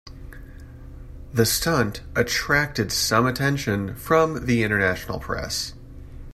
[1.31, 5.75] The stunt attracted some attention from the international press.